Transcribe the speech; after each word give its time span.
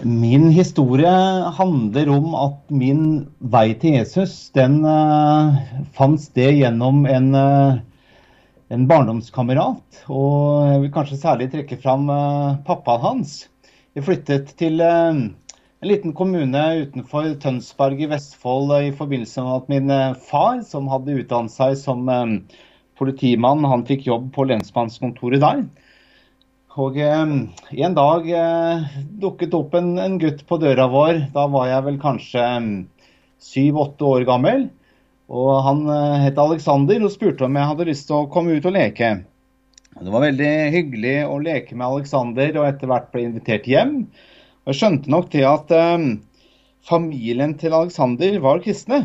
Min 0.00 0.48
historie 0.50 1.10
handler 1.52 2.08
om 2.10 2.32
at 2.34 2.72
min 2.72 3.02
vei 3.52 3.74
til 3.78 3.98
Jesus 3.98 4.48
den 4.56 4.80
uh, 4.88 5.58
fant 5.92 6.20
sted 6.20 6.56
gjennom 6.56 7.04
en, 7.06 7.28
uh, 7.36 7.76
en, 8.72 8.86
barndomskamerat. 8.88 10.00
Og 10.08 10.70
jeg 10.70 10.80
vil 10.82 10.94
kanskje 10.96 11.20
særlig 11.20 11.50
trekke 11.52 11.78
fram 11.84 12.08
uh, 12.08 12.56
pappaen 12.64 13.04
hans. 13.04 13.36
Jeg 13.92 14.06
flyttet 14.08 14.54
til 14.56 14.80
en 14.80 15.26
liten 15.84 16.16
kommune 16.16 16.64
utenfor 16.86 17.28
Tønsberg 17.42 18.00
i 18.00 18.08
Vestfold 18.08 18.72
i 18.80 18.94
forbindelse 18.96 19.44
med 19.44 19.58
at 19.58 19.70
min 19.70 19.96
far, 20.24 20.62
som 20.64 20.88
hadde 20.88 21.18
utdannet 21.20 21.52
seg 21.52 21.76
som 21.76 22.08
politimann, 22.96 23.66
han 23.68 23.84
fikk 23.84 24.08
jobb 24.08 24.30
på 24.32 24.48
lensmannskontoret 24.48 25.44
der. 25.44 25.66
Og 26.80 26.96
eh, 26.96 27.32
en 27.84 27.96
dag 27.96 28.28
eh, 28.32 28.92
dukket 29.20 29.56
opp 29.56 29.74
en, 29.76 29.90
en, 30.00 30.14
gutt 30.20 30.40
på 30.48 30.56
døra 30.62 30.86
vår. 30.88 31.26
Da 31.34 31.44
var 31.52 31.68
jeg 31.68 31.84
vel 31.88 31.98
kanskje 32.00 32.44
syv-åtte 33.42 34.08
år 34.08 34.24
gammel. 34.28 34.64
Og 35.32 35.52
han 35.66 35.84
eh, 35.92 36.24
het 36.24 36.40
Alexander 36.40 37.04
og 37.04 37.12
spurte 37.12 37.44
om 37.44 37.58
jeg 37.58 37.70
hadde 37.72 37.88
lyst 37.90 38.08
til 38.08 38.22
å 38.22 38.30
komme 38.32 38.56
ut 38.56 38.68
og 38.68 38.76
leke. 38.78 39.12
Det 39.92 40.08
var 40.14 40.24
veldig 40.24 40.52
hyggelig 40.72 41.16
å 41.28 41.36
leke 41.44 41.76
med 41.76 41.84
Alexander, 41.90 42.54
og 42.56 42.68
etter 42.70 42.88
hvert 42.88 43.10
ble 43.12 43.26
invitert 43.26 43.68
hjem. 43.68 43.98
Og 44.64 44.72
jeg 44.72 44.80
skjønte 44.80 45.12
nok 45.12 45.28
det 45.34 45.44
at 45.44 45.74
eh, 45.76 46.06
familien 46.88 47.52
til 47.60 47.76
Alexander 47.76 48.40
var 48.40 48.64
kristne. 48.64 49.04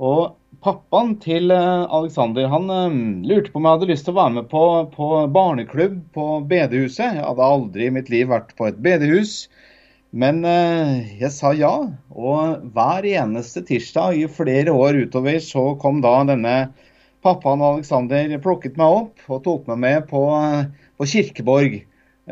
Og 0.00 0.39
pappaen 0.64 1.14
til 1.22 1.52
eh, 1.54 1.86
Alexander 1.96 2.48
han 2.52 2.68
um, 2.70 3.00
lurte 3.26 3.52
på 3.52 3.60
om 3.60 3.66
jeg 3.66 3.78
hadde 3.78 3.88
lyst 3.90 4.06
til 4.06 4.14
å 4.14 4.20
være 4.20 4.36
med 4.36 4.50
på, 4.50 4.64
på, 4.92 5.08
barneklubb 5.32 5.98
på 6.16 6.26
bedehuset. 6.50 7.16
Jeg 7.16 7.24
hadde 7.24 7.50
aldri 7.56 7.88
i 7.88 7.94
mitt 7.94 8.12
liv 8.12 8.30
vært 8.30 8.52
på 8.58 8.68
et 8.68 8.80
bedehus. 8.84 9.34
Men 10.10 10.42
uh, 10.44 11.00
jeg 11.20 11.32
sa 11.34 11.54
ja. 11.56 11.74
Og 12.10 12.64
hver 12.74 13.06
eneste 13.08 13.64
tirsdag 13.66 14.18
i 14.20 14.30
flere 14.30 14.74
år 14.74 15.04
utover 15.06 15.38
så 15.44 15.70
kom 15.80 16.02
da 16.04 16.16
denne 16.28 16.56
pappaen 17.24 17.62
Alexander 17.64 18.36
plukket 18.42 18.80
meg 18.80 19.00
opp 19.02 19.30
og 19.30 19.44
tok 19.46 19.68
meg 19.70 19.82
med 19.84 20.10
på, 20.10 20.24
på 20.96 21.08
Kirkeborg 21.14 21.80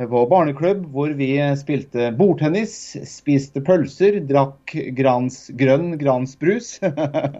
på 0.06 0.22
barneklubb 0.30 0.84
hvor 0.94 1.10
vi 1.18 1.32
spilte 1.58 2.12
bordtennis, 2.14 2.72
spiste 3.08 3.62
pølser, 3.66 4.20
drakk 4.28 4.74
grans, 4.94 5.48
grønn 5.58 5.96
gransbrus. 5.98 6.76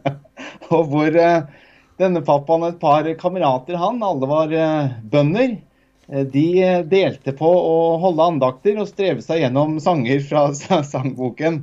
og 0.75 0.91
hvor 0.91 1.19
eh, 1.23 1.47
denne 2.03 2.23
pappaen 2.27 2.65
og 2.67 2.73
et 2.73 2.81
par 2.83 3.09
kamerater, 3.21 3.79
han, 3.79 4.03
alle 4.03 4.31
var 4.31 4.55
eh, 4.55 4.95
bønder. 5.03 5.59
Eh, 6.09 6.25
de 6.35 6.49
delte 6.91 7.35
på 7.39 7.49
å 7.49 7.77
holde 8.03 8.31
andakter 8.35 8.81
og 8.81 8.91
streve 8.91 9.23
seg 9.25 9.45
gjennom 9.45 9.79
sanger 9.83 10.25
fra 10.27 10.49
sangboken. 10.93 11.63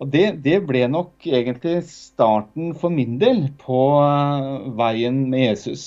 Og 0.00 0.08
det, 0.10 0.24
det, 0.46 0.62
ble 0.66 0.86
nok 0.90 1.28
egentlig 1.28 1.82
starten 1.90 2.72
for 2.78 2.90
min 2.94 3.18
del 3.20 3.44
på 3.60 3.84
veien 4.80 5.26
med 5.30 5.50
Jesus. 5.50 5.84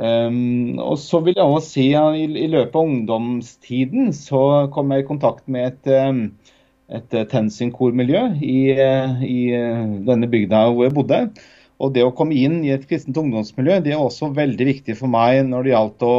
Um, 0.00 0.78
og 0.80 0.96
så 0.96 1.18
vil 1.20 1.36
jeg 1.36 1.44
også 1.44 1.74
si 1.74 1.86
at 1.98 2.16
i, 2.16 2.24
i, 2.24 2.46
løpet 2.48 2.76
av 2.78 2.86
ungdomstiden 2.88 4.14
så 4.16 4.42
kom 4.72 4.94
jeg 4.94 5.04
i 5.04 5.08
kontakt 5.10 5.44
med 5.52 5.74
et, 5.74 5.90
um, 6.08 6.22
et 6.88 7.16
TenSing-kormiljø 7.32 8.22
i, 8.40 8.60
i, 9.28 9.40
denne 10.06 10.30
bygda 10.32 10.62
hvor 10.70 10.86
jeg 10.86 10.96
bodde. 10.96 11.20
Og 11.80 11.92
det 11.92 12.06
å 12.06 12.14
komme 12.16 12.36
inn 12.36 12.62
i 12.64 12.72
et 12.72 12.86
kristent 12.88 13.20
ungdomsmiljø 13.20 13.82
det 13.84 13.92
er 13.92 14.00
også 14.00 14.32
veldig 14.36 14.70
viktig 14.72 14.96
for 14.96 15.12
meg 15.12 15.42
når 15.50 15.68
det 15.68 15.74
gjaldt 15.74 16.08
å 16.08 16.14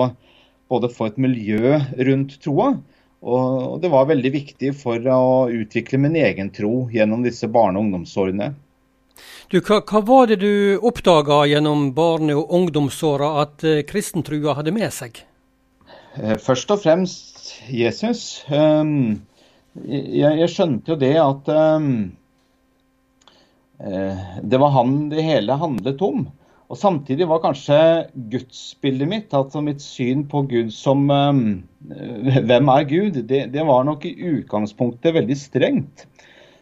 både 0.71 0.93
få 0.93 1.09
et 1.09 1.19
miljø 1.21 1.79
rundt 2.07 2.37
troa, 2.43 2.75
og 3.21 3.81
det 3.81 3.89
var 3.93 4.07
veldig 4.09 4.31
viktig 4.33 4.71
for 4.77 4.97
å 5.13 5.49
utvikle 5.53 5.99
min 6.01 6.15
egen 6.17 6.49
tro 6.53 6.87
gjennom 6.93 7.25
disse 7.25 7.49
barne- 7.51 7.77
og 7.77 7.89
ungdomsårene. 7.89 8.53
Du, 9.51 9.59
hva, 9.59 9.81
hva, 9.83 9.99
var 10.07 10.29
det 10.31 10.39
du 10.39 10.79
oppdaga 10.79 11.41
gjennom 11.49 11.89
barne- 11.95 12.37
og 12.39 12.53
ungdomsåra 12.55 13.33
at 13.41 13.65
eh, 13.67 13.81
kristentrua 13.87 14.55
hadde 14.55 14.71
med 14.75 14.87
seg? 14.95 15.23
Eh, 16.15 16.37
først 16.39 16.71
og 16.71 16.81
fremst 16.83 17.53
Jesus. 17.67 18.43
Um, 18.47 19.21
jeg, 19.83 20.37
jeg, 20.39 20.49
skjønte 20.51 20.93
jo 20.93 20.99
det 20.99 21.15
at 21.19 21.51
um, 21.51 21.89
eh, 23.79 24.29
det 24.43 24.59
var 24.61 24.75
han 24.77 25.09
det 25.11 25.25
hele 25.27 25.59
handlet 25.59 26.03
om. 26.05 26.25
Og 26.71 26.79
samtidig 26.79 27.27
var 27.27 27.41
kanskje 27.43 27.77
gudsbildet 28.31 29.09
mitt, 29.11 29.33
altså 29.35 29.59
mitt 29.63 29.83
syn 29.83 30.23
på 30.31 30.45
Gud 30.47 30.71
som 30.71 31.09
um, 31.11 31.43
Hvem 32.47 32.71
er 32.71 32.87
Gud? 32.87 33.19
Det, 33.27 33.45
det, 33.51 33.67
var 33.67 33.83
nok 33.83 34.07
i 34.07 34.15
utgangspunktet 34.31 35.15
veldig 35.19 35.37
strengt. 35.39 36.07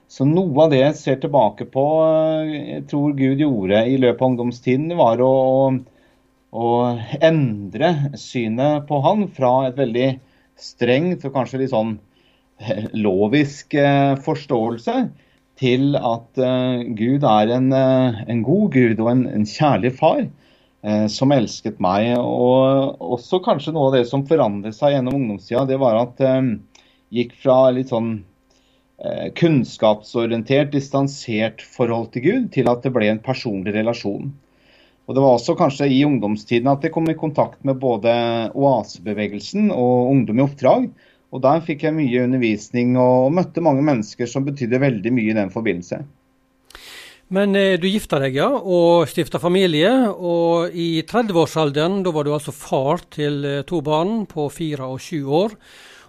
Så 0.10 0.26
noe 0.26 0.64
av 0.64 0.72
det 0.74 0.80
jeg 0.80 0.98
ser 0.98 1.18
tilbake 1.22 1.68
på, 1.70 1.86
eh, 2.02 2.54
jeg 2.74 2.86
tror 2.90 3.14
Gud 3.18 3.42
gjorde 3.44 3.84
i 3.86 3.98
løpet 4.02 4.24
av 4.24 4.32
ungdomstiden, 4.32 4.96
var 4.98 5.22
å, 5.22 5.34
å 6.50 6.70
endre 7.22 7.92
synet 8.18 8.88
på 8.90 9.04
han 9.06 9.28
fra 9.36 9.68
et 9.68 9.78
veldig 9.78 10.08
strengt 10.60 11.28
og 11.30 11.36
kanskje 11.36 11.62
litt 11.62 11.74
sånn 11.76 11.94
eh, 12.58 12.88
lovisk 12.98 13.78
eh, 13.78 14.16
forståelse 14.26 14.96
til 15.60 15.94
at 16.00 16.40
Gud 16.96 17.26
er 17.28 17.50
en, 17.52 17.66
en 17.76 18.44
god 18.48 18.70
Gud 18.72 19.02
og 19.04 19.10
en, 19.12 19.26
en 19.28 19.44
kjærlig 19.44 19.90
far 19.98 20.22
som 21.12 21.34
elsket 21.36 21.82
meg. 21.84 22.14
Og 22.16 23.02
også 23.18 23.42
kanskje 23.44 23.74
noe 23.76 23.90
av 23.90 23.98
det 23.98 24.06
som 24.08 24.24
forandret 24.24 24.78
seg 24.78 24.94
gjennom 24.94 25.18
ungdomstida, 25.18 25.66
det 25.68 25.82
var 25.82 26.00
at 26.00 26.24
gikk 27.12 27.36
fra 27.44 27.58
litt 27.76 27.92
sånn 27.92 28.22
kunnskapsorientert, 29.40 30.74
distansert 30.74 31.62
forhold 31.64 32.10
til 32.12 32.26
Gud, 32.26 32.48
til 32.52 32.68
at 32.68 32.84
det 32.84 32.92
ble 32.92 33.08
en 33.08 33.22
personlig 33.24 33.72
relasjon. 33.78 34.34
Og 35.10 35.16
Det 35.16 35.22
var 35.24 35.34
også 35.34 35.56
kanskje 35.58 35.88
i 35.90 36.04
ungdomstiden 36.06 36.70
at 36.70 36.84
jeg 36.86 36.94
kom 36.94 37.08
i 37.10 37.18
kontakt 37.18 37.64
med 37.66 37.80
både 37.82 38.12
oasebevegelsen 38.54 39.72
og 39.74 40.12
Ungdom 40.12 40.38
i 40.38 40.44
oppdrag. 40.46 40.86
Og 41.34 41.42
Der 41.42 41.64
fikk 41.66 41.88
jeg 41.88 41.96
mye 41.98 42.28
undervisning 42.28 42.94
og 43.02 43.34
møtte 43.34 43.64
mange 43.66 43.82
mennesker 43.82 44.30
som 44.30 44.46
betydde 44.46 44.82
veldig 44.82 45.14
mye 45.14 45.32
i 45.32 45.38
den 45.38 45.50
forbindelse. 45.50 46.04
Men 47.34 47.58
eh, 47.58 47.78
du 47.82 47.88
gifta 47.90 48.20
deg, 48.22 48.38
ja, 48.38 48.50
og 48.54 49.10
stifta 49.10 49.42
familie. 49.42 49.90
Og 50.14 50.78
i 50.78 51.02
30-årsalderen, 51.02 52.04
da 52.06 52.14
var 52.14 52.26
du 52.26 52.34
altså 52.34 52.54
far 52.54 53.02
til 53.10 53.42
eh, 53.46 53.62
to 53.66 53.82
barn 53.86 54.28
på 54.30 54.46
fire 54.54 54.94
og 54.94 55.02
sju 55.02 55.26
år. 55.26 55.58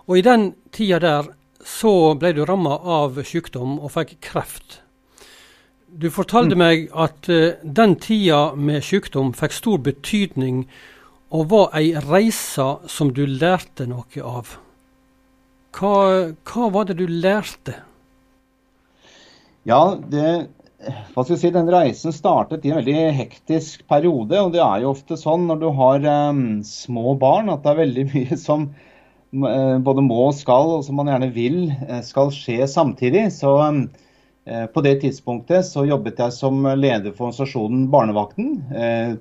Og 0.08 0.20
i 0.20 0.24
den 0.24 0.50
tida 0.76 1.00
der 1.00 1.28
så 1.66 2.14
ble 2.20 2.32
du 2.36 2.44
ramma 2.48 2.78
av 2.78 3.18
sykdom 3.26 3.78
og 3.78 3.92
fikk 3.96 4.16
kreft. 4.24 4.80
Du 5.90 6.06
fortalte 6.14 6.54
mm. 6.54 6.62
meg 6.62 6.88
at 6.94 7.28
uh, 7.32 7.58
den 7.62 7.96
tida 8.00 8.54
med 8.54 8.84
sykdom 8.86 9.32
fikk 9.36 9.56
stor 9.56 9.82
betydning 9.82 10.64
og 11.30 11.50
var 11.50 11.74
ei 11.78 11.92
reise 12.06 12.66
som 12.90 13.12
du 13.14 13.24
lærte 13.26 13.86
noe 13.90 14.22
av. 14.26 14.56
Hva, 15.76 15.94
hva 16.46 16.70
var 16.74 16.88
det 16.88 16.98
du 16.98 17.06
lærte? 17.06 17.76
Ja, 19.68 19.94
det, 20.10 20.48
hva 20.80 21.22
skal 21.22 21.34
jeg 21.34 21.42
si, 21.42 21.52
den 21.54 21.70
reisen 21.70 22.14
startet 22.14 22.64
i 22.64 22.72
en 22.72 22.80
veldig 22.80 23.10
hektisk 23.18 23.84
periode. 23.90 24.38
Og 24.40 24.54
det 24.54 24.62
er 24.64 24.84
jo 24.84 24.94
ofte 24.94 25.18
sånn 25.20 25.46
når 25.50 25.60
du 25.60 25.68
har 25.78 26.06
um, 26.30 26.44
små 26.66 27.14
barn 27.20 27.52
at 27.52 27.62
det 27.64 27.74
er 27.74 27.82
veldig 27.84 28.06
mye 28.14 28.40
som 28.40 28.70
både 29.30 30.02
må 30.02 30.26
og 30.28 30.36
skal, 30.38 30.76
og 30.76 30.84
som 30.86 30.98
man 31.00 31.10
gjerne 31.10 31.30
vil 31.34 31.58
eh, 31.70 32.02
skal 32.06 32.32
skje 32.34 32.66
samtidig. 32.70 33.28
Så 33.34 33.52
eh, 33.62 34.66
på 34.72 34.82
det 34.86 34.96
tidspunktet 35.04 35.68
så 35.68 35.86
jobbet 35.88 36.18
jeg 36.22 36.34
som 36.36 36.64
leder 36.66 37.12
for 37.12 37.28
organisasjonen 37.28 37.88
Barnevakten. 37.92 38.56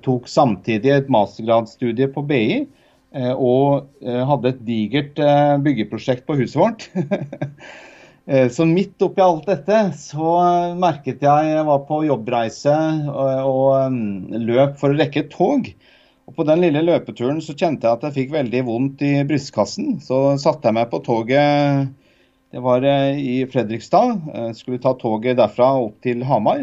Tok 0.04 0.28
samtidig 0.28 0.94
et 0.96 1.12
mastergradsstudie 1.12 2.10
på 2.14 2.26
BI. 2.26 2.64
Og 3.10 3.88
hadde 4.06 4.52
et 4.52 4.58
digert 4.62 5.16
byggeprosjekt 5.64 6.28
på 6.28 6.36
huset 6.38 6.60
vårt. 6.60 6.84
Så 8.54 8.62
midt 8.68 9.02
oppi 9.02 9.24
alt 9.24 9.48
dette 9.48 9.78
så 9.98 10.36
merket 10.78 11.24
jeg 11.24 11.48
jeg 11.48 11.64
var 11.66 11.80
på 11.88 12.04
jobbreise 12.06 12.76
og 13.10 13.96
løp 14.30 14.76
for 14.78 14.94
å 14.94 15.00
rekke 15.00 15.24
et 15.24 15.32
tog. 15.34 15.72
Og 16.30 16.36
På 16.36 16.44
den 16.46 16.60
lille 16.62 16.84
løpeturen 16.86 17.40
så 17.42 17.56
kjente 17.58 17.88
jeg 17.88 17.98
at 17.98 18.04
jeg 18.06 18.14
fikk 18.14 18.36
veldig 18.36 18.60
vondt 18.68 19.00
i 19.02 19.16
brystkassen. 19.26 19.96
Så 19.98 20.38
satte 20.38 20.70
jeg 20.70 20.76
meg 20.76 20.86
på 20.92 21.00
toget, 21.02 21.88
det 22.54 22.62
var 22.62 22.86
eh, 22.86 23.18
i 23.18 23.34
Fredrikstad. 23.50 24.28
Jeg 24.30 24.58
skulle 24.58 24.78
ta 24.82 24.92
toget 24.98 25.40
derfra 25.40 25.72
opp 25.82 25.96
til 26.06 26.22
Hamar. 26.28 26.62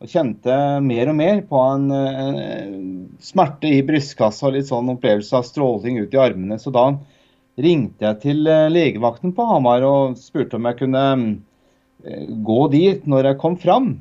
Og 0.00 0.08
kjente 0.08 0.54
mer 0.86 1.10
og 1.10 1.16
mer 1.18 1.42
på 1.48 1.58
en, 1.74 1.90
en 1.90 2.76
smerte 3.20 3.68
i 3.68 3.82
brystkassa 3.84 4.46
og 4.46 4.54
litt 4.54 4.70
sånn 4.70 4.94
opplevelse 4.94 5.34
av 5.36 5.44
stråling 5.48 5.98
ut 6.00 6.14
i 6.14 6.22
armene. 6.22 6.60
Så 6.62 6.70
da 6.72 6.86
ringte 7.60 8.06
jeg 8.06 8.20
til 8.22 8.46
eh, 8.46 8.70
legevakten 8.70 9.34
på 9.34 9.48
Hamar 9.50 9.90
og 9.90 10.20
spurte 10.22 10.60
om 10.60 10.70
jeg 10.70 10.84
kunne 10.84 11.04
eh, 12.06 12.30
gå 12.46 12.60
dit 12.76 13.10
når 13.10 13.32
jeg 13.32 13.42
kom 13.42 13.58
fram. 13.58 13.96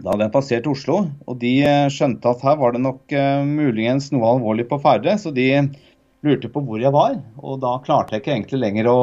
Da 0.00 0.14
hadde 0.14 0.26
jeg 0.26 0.32
passert 0.32 0.68
Oslo, 0.70 1.02
og 1.28 1.38
de 1.42 1.52
eh, 1.66 1.90
skjønte 1.92 2.30
at 2.32 2.44
her 2.46 2.56
var 2.60 2.72
det 2.72 2.80
nok 2.80 3.12
uh, 3.12 3.42
muligens 3.44 4.08
noe 4.14 4.30
alvorlig 4.32 4.64
på 4.70 4.78
ferde. 4.80 5.12
Så 5.20 5.32
de 5.36 5.50
lurte 6.24 6.48
på 6.52 6.62
hvor 6.64 6.80
jeg 6.80 6.92
var, 6.94 7.18
og 7.40 7.60
da 7.60 7.74
klarte 7.84 8.16
jeg 8.16 8.24
ikke 8.24 8.32
egentlig 8.32 8.62
lenger 8.62 8.88
å 8.88 9.00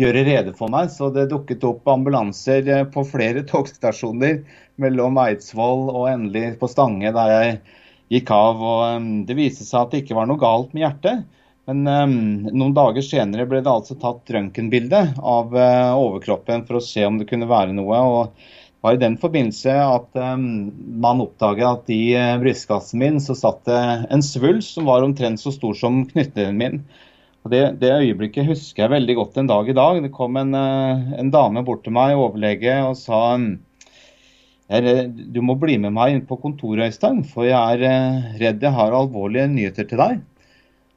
gjøre 0.00 0.24
rede 0.24 0.54
for 0.56 0.72
meg. 0.72 0.88
Så 0.92 1.10
det 1.12 1.28
dukket 1.32 1.66
opp 1.68 1.88
ambulanser 1.92 2.64
eh, 2.64 2.86
på 2.88 3.04
flere 3.08 3.44
togstasjoner 3.52 4.40
mellom 4.80 5.20
Eidsvoll 5.20 5.90
og 5.92 6.08
endelig 6.14 6.56
på 6.62 6.70
Stange, 6.70 7.12
der 7.12 7.34
jeg 7.36 7.60
gikk 8.16 8.32
av. 8.32 8.64
og 8.72 9.12
Det 9.28 9.36
viste 9.36 9.68
seg 9.68 9.82
at 9.82 9.92
det 9.92 10.02
ikke 10.04 10.16
var 10.16 10.30
noe 10.30 10.40
galt 10.40 10.72
med 10.72 10.86
hjertet. 10.86 11.28
Men 11.68 11.84
um, 11.86 12.16
noen 12.48 12.72
dager 12.74 13.04
senere 13.06 13.44
ble 13.46 13.60
det 13.62 13.70
altså 13.70 13.94
tatt 14.00 14.32
røntgenbilde 14.34 15.04
av 15.20 15.52
uh, 15.54 15.92
overkroppen 15.94 16.64
for 16.66 16.80
å 16.80 16.82
se 16.82 17.04
om 17.06 17.20
det 17.20 17.28
kunne 17.28 17.46
være 17.46 17.76
noe. 17.76 18.00
og 18.02 18.61
var 18.82 18.96
i 18.96 19.00
den 19.00 19.14
forbindelse 19.20 19.72
at 19.78 20.18
um, 20.18 20.44
man 21.02 21.22
oppdaget 21.22 21.68
at 21.68 21.92
i 21.94 22.00
uh, 22.18 22.34
brystkassen 22.42 23.02
min 23.02 23.20
så 23.22 23.36
satt 23.38 23.62
det 23.68 23.80
en 24.10 24.24
svulst 24.26 24.76
som 24.76 24.90
var 24.90 25.06
omtrent 25.06 25.40
så 25.40 25.54
stor 25.54 25.76
som 25.78 26.02
knyttneven 26.10 26.58
min. 26.58 26.82
Og 27.42 27.50
det, 27.50 27.62
det, 27.82 27.90
øyeblikket 27.90 28.46
husker 28.46 28.84
jeg 28.84 28.92
veldig 28.92 29.14
godt 29.18 29.38
en 29.40 29.50
dag 29.50 29.68
i 29.68 29.74
dag. 29.74 30.00
Det 30.04 30.12
kom 30.14 30.36
en, 30.38 30.54
eh, 30.54 31.14
en 31.18 31.30
dame 31.34 31.64
bort 31.66 31.82
til 31.82 31.94
meg, 31.94 32.14
overlege, 32.14 32.76
og 32.86 32.94
sa 33.00 33.22
du 34.72 35.40
må 35.44 35.56
bli 35.60 35.74
med 35.76 35.92
meg 35.92 36.14
inn 36.14 36.22
på 36.24 36.38
kontoret, 36.40 36.86
Øystein, 36.86 37.24
for 37.28 37.44
jeg 37.44 37.58
er 37.58 37.82
eh, 37.84 38.28
redd 38.40 38.62
jeg 38.62 38.72
har 38.72 38.94
alvorlige 38.96 39.50
nyheter 39.52 39.88
til 39.90 40.00
deg. 40.00 40.22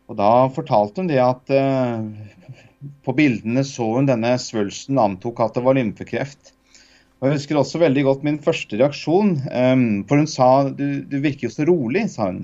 Og 0.08 0.16
Da 0.22 0.48
fortalte 0.54 1.02
hun 1.02 1.10
det 1.10 1.20
at 1.20 1.50
uh, 1.52 2.06
på 3.04 3.16
bildene 3.18 3.66
så 3.68 3.90
hun 3.98 4.08
denne 4.08 4.36
svulsten, 4.40 5.02
antok 5.02 5.42
at 5.44 5.58
det 5.58 5.66
var 5.66 5.76
lymfekreft. 5.76 6.55
Og 7.26 7.32
Jeg 7.32 7.40
husker 7.40 7.58
også 7.58 7.80
veldig 7.82 8.04
godt 8.06 8.26
min 8.28 8.36
første 8.38 8.78
reaksjon, 8.78 9.32
for 10.06 10.22
hun 10.22 10.28
sa 10.30 10.50
du, 10.70 11.02
du 11.10 11.16
virker 11.24 11.48
jo 11.48 11.54
så 11.56 11.66
rolig, 11.66 12.04
sa 12.14 12.28
hun. 12.30 12.44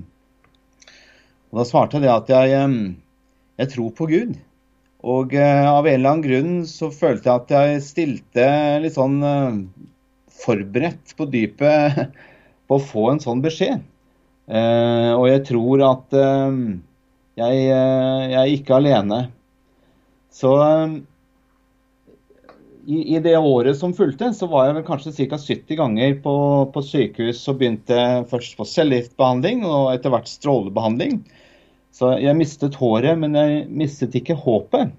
Og 1.52 1.60
Da 1.60 1.66
svarte 1.68 2.00
jeg 2.00 2.02
det 2.02 2.10
at 2.10 2.32
jeg 2.34 2.72
jeg 3.62 3.70
tror 3.76 3.92
på 3.94 4.08
Gud. 4.10 4.34
Og 5.02 5.34
uh, 5.38 5.68
av 5.70 5.86
en 5.86 5.94
eller 5.94 6.10
annen 6.10 6.24
grunn 6.24 6.54
så 6.66 6.90
følte 6.94 7.28
jeg 7.28 7.42
at 7.42 7.54
jeg 7.54 7.84
stilte 7.86 8.48
litt 8.82 8.96
sånn 8.96 9.18
forberedt 10.42 11.14
på 11.18 11.28
dypet 11.30 12.02
på 12.66 12.78
å 12.78 12.86
få 12.90 13.08
en 13.12 13.22
sånn 13.22 13.42
beskjed. 13.44 13.82
Uh, 14.50 15.14
og 15.14 15.28
jeg 15.30 15.44
tror 15.46 15.84
at 15.86 16.18
jeg, 17.38 17.62
jeg, 17.68 18.34
er 18.42 18.50
ikke 18.50 18.78
alene. 18.80 19.20
Så 20.32 20.52
i, 22.86 23.14
i, 23.16 23.18
det 23.22 23.36
året 23.38 23.76
som 23.78 23.94
fulgte, 23.94 24.32
så 24.34 24.48
var 24.50 24.66
jeg 24.66 24.78
vel 24.78 24.86
kanskje 24.86 25.12
ca. 25.16 25.38
70 25.38 25.78
ganger 25.78 26.16
på, 26.24 26.34
på 26.74 26.82
sykehus 26.86 27.42
og 27.50 27.60
begynte 27.60 28.00
først 28.30 28.56
på 28.58 28.66
cellegiftbehandling 28.66 29.62
og 29.68 29.92
etter 29.92 30.14
hvert 30.14 30.30
strålebehandling. 30.30 31.20
Så 31.92 32.14
jeg 32.22 32.38
mistet 32.38 32.78
håret, 32.80 33.18
men 33.20 33.36
jeg 33.36 33.66
mistet 33.68 34.16
ikke 34.18 34.38
håpet. 34.40 34.94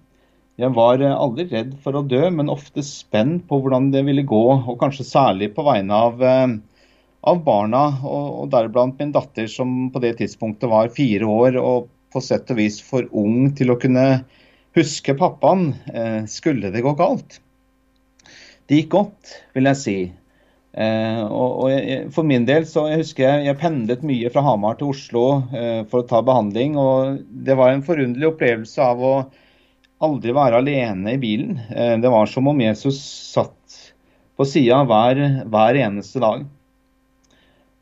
Jeg 0.62 0.70
var 0.76 1.02
eh, 1.02 1.16
aldri 1.16 1.48
redd 1.50 1.74
for 1.82 1.98
å 1.98 2.04
dø, 2.06 2.22
men 2.30 2.52
ofte 2.54 2.84
spent 2.86 3.48
på 3.50 3.58
hvordan 3.64 3.90
det 3.94 4.04
ville 4.06 4.26
gå, 4.30 4.44
og 4.62 4.78
kanskje 4.82 5.08
særlig 5.10 5.50
på 5.56 5.66
vegne 5.66 5.98
av, 6.08 6.22
eh, 6.22 6.54
av 7.32 7.42
barna, 7.46 7.88
og, 8.06 8.28
og 8.44 8.52
deriblant 8.54 9.02
min 9.02 9.16
datter 9.16 9.50
som 9.50 9.90
på 9.94 10.04
det 10.04 10.16
tidspunktet 10.22 10.70
var 10.70 10.94
fire 10.94 11.30
år 11.30 11.58
og 11.62 11.90
på 12.14 12.22
sett 12.22 12.52
og 12.54 12.62
vis 12.62 12.78
for 12.86 13.10
ung 13.18 13.50
til 13.58 13.74
å 13.74 13.80
kunne 13.82 14.06
huske 14.78 15.18
pappaen, 15.18 15.74
eh, 15.90 16.22
skulle 16.30 16.70
det 16.74 16.86
gå 16.86 16.94
galt. 16.98 17.40
Det 18.68 18.80
gikk 18.80 18.92
godt, 18.96 19.34
vil 19.56 19.70
jeg 19.72 19.80
si. 19.80 19.98
Eh, 20.74 21.22
og, 21.22 21.50
og 21.64 21.70
jeg, 21.70 22.08
for 22.16 22.26
min 22.26 22.48
del 22.50 22.64
så 22.66 22.88
jeg 22.90 23.04
husker 23.04 23.28
jeg, 23.28 23.46
jeg 23.46 23.60
pendlet 23.62 24.06
mye 24.10 24.32
fra 24.34 24.42
Hamar 24.42 24.80
til 24.80 24.90
Oslo 24.90 25.26
eh, 25.54 25.84
for 25.90 26.02
å 26.02 26.08
ta 26.10 26.24
behandling. 26.26 26.78
og 26.80 27.20
Det 27.46 27.58
var 27.60 27.74
en 27.74 27.86
forunderlig 27.86 28.32
opplevelse 28.32 28.88
av 28.88 29.04
å 29.04 29.14
aldri 30.04 30.34
være 30.36 30.64
alene 30.64 31.14
i 31.14 31.22
bilen. 31.22 31.60
Eh, 31.70 31.96
det 32.02 32.12
var 32.12 32.30
som 32.32 32.50
om 32.50 32.64
Jesus 32.64 33.00
satt 33.34 33.80
på 34.34 34.48
sida 34.50 34.82
hver, 34.90 35.22
hver, 35.46 35.80
eneste 35.86 36.24
dag. 36.24 36.48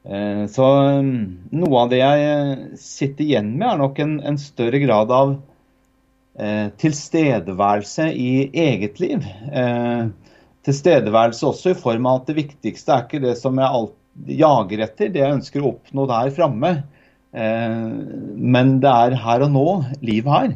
Eh, 0.04 0.44
så 0.52 0.68
mm, 1.06 1.22
noe 1.62 1.86
av 1.86 1.94
det 1.94 2.02
jeg 2.02 2.82
sitter 2.82 3.28
igjen 3.28 3.54
med, 3.56 3.70
er 3.70 3.82
nok 3.86 4.04
en, 4.04 4.18
en 4.34 4.42
større 4.42 4.82
grad 4.84 5.14
av 5.16 5.38
eh, 6.36 6.68
tilstedeværelse 6.82 8.10
i 8.12 8.34
eget 8.66 9.00
liv. 9.00 9.24
Eh, 9.48 10.12
tilstedeværelse 10.68 11.48
også 11.48 11.74
i 11.74 11.78
form 11.80 12.08
av 12.10 12.22
at 12.22 12.32
det 12.32 12.38
viktigste 12.38 12.94
er 12.94 13.06
ikke 13.06 13.22
det 13.24 13.36
som 13.40 13.60
jeg 13.60 13.90
jager 14.42 14.84
etter, 14.86 15.12
det 15.12 15.24
jeg 15.24 15.38
ønsker 15.38 15.64
å 15.64 15.72
oppnå 15.76 16.08
der 16.10 16.34
framme. 16.36 16.74
Eh, 17.32 17.88
men 18.36 18.76
det 18.84 18.92
er 18.92 19.16
her 19.24 19.46
og 19.48 19.54
nå, 19.54 19.66
livet 20.04 20.34
her. 20.34 20.52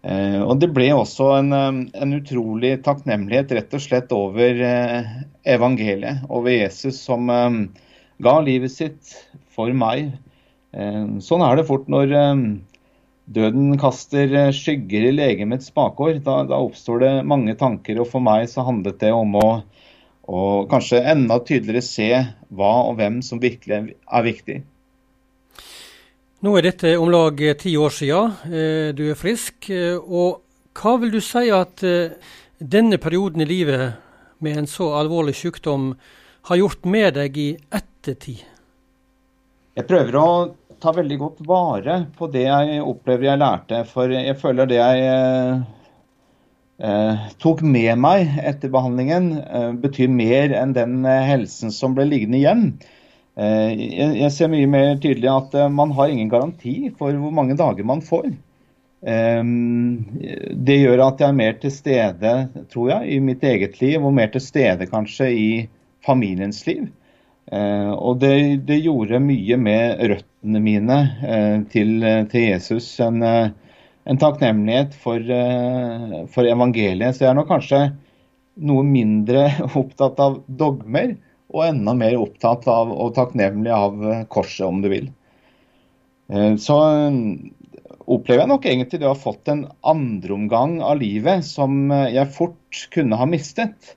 Eh, 0.00 0.40
og 0.40 0.62
det 0.62 0.70
ble 0.72 0.88
også 0.96 1.28
en, 1.36 1.52
eh, 1.52 1.82
en, 2.00 2.16
utrolig 2.16 2.78
takknemlighet 2.86 3.52
rett 3.58 3.76
og 3.76 3.84
slett 3.84 4.14
over 4.16 4.64
evangeliet, 5.44 6.24
over 6.32 6.56
Jesus 6.56 7.02
som 7.04 7.28
ga 8.20 8.34
livet 8.44 8.72
sitt 8.72 9.14
for 9.52 9.72
meg. 9.76 10.12
Sånn 10.70 11.42
er 11.42 11.56
det 11.58 11.66
fort 11.66 11.88
når 11.90 12.12
Døden 13.30 13.76
kaster 13.78 14.32
eh, 14.34 14.50
skygger 14.54 15.06
i 15.06 15.14
legemets 15.14 15.70
bakgård. 15.74 16.18
Da, 16.26 16.40
da, 16.50 16.58
oppstår 16.58 17.02
det 17.04 17.12
mange 17.30 17.54
tanker, 17.58 18.00
og 18.02 18.08
for 18.10 18.24
meg 18.26 18.48
så 18.50 18.64
handlet 18.66 18.98
det 19.02 19.12
om 19.14 19.36
å, 19.38 19.46
å 20.26 20.40
kanskje 20.70 21.04
enda 21.12 21.38
tydeligere 21.46 21.86
se 21.86 22.10
hva 22.50 22.72
og 22.88 22.98
hvem 22.98 23.20
som 23.22 23.42
virkelig 23.42 23.94
er 23.94 24.26
viktig. 24.26 24.58
Nå 26.40 26.56
er 26.56 26.70
dette 26.70 26.96
om 26.98 27.12
lag 27.12 27.42
eh, 27.44 27.58
ti 27.60 27.76
år 27.78 27.94
siden 27.94 28.50
eh, 28.50 28.90
du 28.98 29.06
er 29.12 29.18
frisk. 29.18 29.70
og 30.02 30.40
Hva 30.74 30.96
vil 30.98 31.14
du 31.14 31.20
si 31.22 31.46
at 31.54 31.84
denne 32.58 32.98
perioden 32.98 33.44
i 33.44 33.48
livet 33.48 34.00
med 34.42 34.58
en 34.58 34.66
så 34.70 34.90
alvorlig 34.98 35.36
sykdom 35.38 35.92
har 36.50 36.58
gjort 36.58 36.82
med 36.88 37.14
deg 37.14 37.38
i 37.38 37.50
ettertid? 37.70 38.42
Jeg 39.78 39.86
prøver 39.86 40.18
å 40.18 40.30
ta 40.80 40.92
veldig 40.96 41.18
godt 41.20 41.42
vare 41.48 41.96
på 42.16 42.28
det 42.32 42.46
jeg 42.46 42.80
opplever 42.82 43.30
jeg 43.30 43.40
lærte. 43.40 43.82
For 43.88 44.12
jeg 44.14 44.36
føler 44.40 44.68
det 44.70 44.78
jeg 44.80 45.06
eh, 45.06 45.62
eh, 46.88 47.26
tok 47.42 47.62
med 47.62 47.92
meg 48.00 48.38
etter 48.42 48.72
behandlingen, 48.72 49.32
eh, 49.40 49.70
betyr 49.82 50.12
mer 50.12 50.54
enn 50.56 50.74
den 50.76 51.00
eh, 51.04 51.26
helsen 51.28 51.74
som 51.74 51.96
ble 51.96 52.08
liggende 52.08 52.40
igjen. 52.40 52.64
Eh, 53.36 53.72
jeg, 53.76 54.14
jeg, 54.22 54.30
ser 54.36 54.52
mye 54.52 54.70
mer 54.70 54.94
tydelig 55.02 55.30
at 55.32 55.58
eh, 55.58 55.72
man 55.72 55.92
har 55.96 56.12
ingen 56.12 56.32
garanti 56.32 56.76
for 56.98 57.16
hvor 57.16 57.34
mange 57.34 57.58
dager 57.60 57.86
man 57.86 58.04
får. 58.04 58.32
det 59.00 60.74
gjør 60.76 61.00
at 61.00 61.22
jeg 61.22 61.32
er 61.32 61.36
mer 61.38 61.54
til 61.56 61.70
stede, 61.72 62.32
tror 62.68 62.90
jeg, 62.90 63.14
i 63.14 63.20
mitt 63.24 63.44
eget 63.48 63.78
liv, 63.80 64.02
og 64.04 64.12
mer 64.12 64.28
til 64.28 64.42
stede 64.44 64.84
kanskje 64.90 65.28
i 65.32 65.46
familiens 66.04 66.58
liv. 66.66 66.90
Eh, 67.50 67.90
og 67.90 68.20
det, 68.22 68.62
det, 68.68 68.78
gjorde 68.84 69.18
mye 69.24 69.56
med 69.58 70.02
røttene 70.12 70.60
mine 70.62 70.98
eh, 71.26 71.56
til, 71.72 71.96
til, 72.30 72.44
Jesus. 72.52 72.92
En, 73.02 73.18
eh, 73.26 73.50
en 74.06 74.20
takknemlighet 74.20 74.94
for, 74.96 75.32
for, 76.30 76.46
evangeliet. 76.46 77.16
Så 77.16 77.26
jeg 77.26 77.32
er 77.32 77.38
nok 77.40 77.50
kanskje 77.50 77.82
noe 78.70 78.86
mindre 78.86 79.48
opptatt 79.82 80.22
av 80.22 80.40
dogmer, 80.46 81.16
og 81.50 81.64
enda 81.66 81.96
mer 81.98 82.20
opptatt 82.20 82.68
av 82.70 82.92
og 82.94 83.16
takknemlig 83.16 83.72
av 83.74 84.04
korset, 84.30 84.68
om 84.68 84.78
du 84.84 84.86
vil. 84.92 85.08
Så 86.62 86.76
opplever 88.06 88.44
jeg 88.44 88.50
nok 88.52 88.68
egentlig 88.70 89.00
det 89.02 89.08
å 89.08 89.16
ha 89.16 89.18
fått 89.18 89.50
en 89.50 89.64
andreomgang 89.82 90.76
av 90.78 91.00
livet 91.00 91.42
som 91.42 91.90
jeg 91.90 92.30
fort 92.36 92.84
kunne 92.94 93.18
ha 93.18 93.26
mistet. 93.26 93.96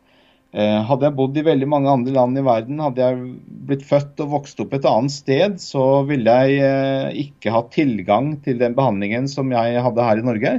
Eh, 0.53 0.79
hadde 0.86 1.07
jeg 1.07 1.17
bodd 1.17 1.38
i 1.39 1.45
veldig 1.48 1.65
mange 1.65 1.89
andre 1.89 2.12
land 2.13 2.38
i 2.38 2.43
verden, 2.45 2.81
hadde 2.83 3.01
jeg 3.01 3.22
blitt 3.65 3.86
født 3.89 4.22
og 4.22 4.36
vokst 4.36 4.60
opp 4.62 4.75
et 4.77 4.86
annet 4.86 5.13
sted, 5.15 5.55
så 5.57 6.03
ville 6.05 6.29
jeg 6.29 6.60
eh, 6.62 7.07
ikke 7.24 7.53
hatt 7.55 7.72
tilgang 7.74 8.36
til 8.45 8.60
den 8.62 8.75
behandlingen 8.77 9.25
som 9.31 9.50
jeg 9.50 9.81
hadde 9.81 10.05
her 10.05 10.22
i 10.22 10.27
Norge. 10.27 10.53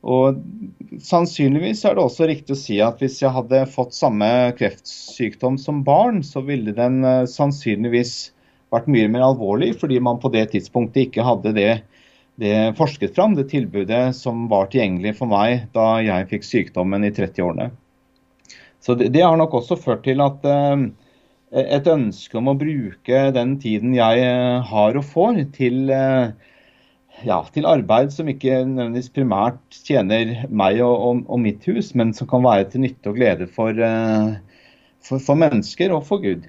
Og 0.00 0.38
sannsynligvis 1.02 1.82
er 1.84 1.98
det 1.98 2.04
også 2.04 2.30
riktig 2.30 2.54
å 2.54 2.60
si 2.60 2.78
at 2.86 3.02
hvis 3.02 3.18
jeg 3.24 3.34
hadde 3.34 3.64
fått 3.74 3.98
samme 3.98 4.30
kreftsykdom 4.56 5.58
som 5.60 5.82
barn, 5.84 6.22
så 6.22 6.44
ville 6.46 6.76
den 6.78 7.02
eh, 7.02 7.26
sannsynligvis 7.26 8.14
vært 8.70 8.86
mye 8.94 9.10
mer 9.10 9.26
alvorlig, 9.32 9.74
fordi 9.82 9.98
man 9.98 10.22
på 10.22 10.30
det 10.30 10.52
tidspunktet 10.54 11.08
ikke 11.08 11.26
hadde 11.26 11.56
det, 11.58 11.70
det 12.38 12.56
forsket 12.78 13.18
fram, 13.18 13.34
det 13.34 13.50
tilbudet 13.50 14.12
som 14.14 14.46
var 14.54 14.70
tilgjengelig 14.70 15.18
for 15.18 15.34
meg 15.34 15.66
da 15.74 15.96
jeg 15.98 16.30
fikk 16.30 16.52
sykdommen 16.54 17.10
i 17.10 17.10
30-årene. 17.10 17.72
Så 18.80 18.96
det, 18.96 19.10
det, 19.14 19.24
har 19.24 19.36
nok 19.36 19.58
også 19.60 19.78
ført 19.80 20.04
til 20.06 20.22
at 20.24 20.46
eh, 20.48 20.84
et 21.76 21.88
ønske 21.90 22.38
om 22.40 22.52
å 22.52 22.58
bruke 22.58 23.26
den 23.36 23.56
tiden 23.60 23.96
jeg 23.96 24.22
eh, 24.24 24.70
har 24.70 24.96
og 24.96 25.06
får, 25.06 25.42
til, 25.56 25.82
eh, 25.92 26.30
ja, 27.26 27.40
til 27.52 27.68
arbeid 27.68 28.14
som 28.14 28.30
ikke 28.32 28.62
nødvendigvis 28.64 29.12
primært 29.16 29.82
tjener 29.84 30.46
meg 30.48 30.80
og, 30.86 30.94
og, 30.94 31.26
og, 31.28 31.42
mitt 31.42 31.66
hus, 31.68 31.92
men 31.94 32.14
som 32.16 32.30
kan 32.30 32.46
være 32.46 32.70
til 32.72 32.86
nytte 32.86 33.12
og 33.12 33.20
glede 33.20 33.50
for, 33.50 33.76
for, 35.04 35.20
for 35.20 35.44
mennesker 35.44 35.92
og 35.92 36.06
for 36.08 36.24
Gud. 36.24 36.48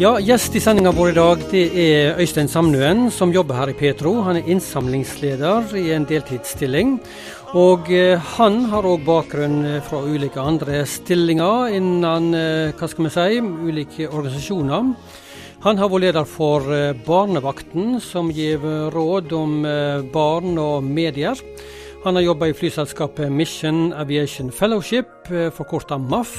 Ja, 0.00 0.16
Gjest 0.18 0.56
i 0.58 0.60
sendinga 0.62 0.90
vår 0.96 1.12
i 1.12 1.14
dag 1.14 1.42
det 1.52 1.62
er 1.78 2.18
Øystein 2.18 2.48
Samnuen, 2.50 3.04
som 3.14 3.30
jobber 3.34 3.60
her 3.60 3.70
i 3.70 3.76
Petro. 3.78 4.16
Han 4.26 4.40
er 4.40 4.48
innsamlingsleder 4.50 5.74
i 5.78 5.92
en 5.94 6.06
deltidsstilling. 6.08 6.96
Og 7.52 7.90
eh, 7.92 8.16
han 8.38 8.62
har 8.72 8.86
òg 8.88 9.02
bakgrunn 9.04 9.66
fra 9.84 9.98
ulike 10.08 10.40
andre 10.40 10.86
stillinger 10.88 11.74
innen 11.76 12.30
hva 12.78 12.88
skal 12.88 13.04
vi 13.04 13.10
si, 13.12 13.42
ulike 13.42 14.06
organisasjoner. 14.08 14.88
Han 15.66 15.78
har 15.78 15.90
vært 15.92 16.04
leder 16.06 16.24
for 16.24 16.64
Barnevakten, 17.04 18.00
som 18.00 18.32
gir 18.32 18.64
råd 18.94 19.36
om 19.36 19.60
barn 20.10 20.56
og 20.58 20.82
medier. 20.82 21.38
Han 22.06 22.16
har 22.16 22.24
jobba 22.24 22.48
i 22.50 22.56
flyselskapet 22.56 23.30
Mission 23.30 23.92
Aviation 23.92 24.50
Fellowship, 24.50 25.28
forkorta 25.54 26.00
MAF. 26.00 26.32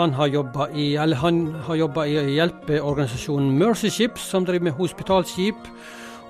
Han 0.00 0.16
har 0.16 0.32
jobba 0.32 0.70
i, 0.72 0.96
i 0.96 2.34
hjelpeorganisasjonen 2.40 3.52
Mercy 3.60 3.92
Ships, 3.92 4.24
som 4.32 4.48
driver 4.48 4.70
med 4.70 4.78
hospitalskip, 4.80 5.68